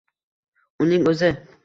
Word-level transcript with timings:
Uning 0.85 1.05
o’zi 1.13 1.33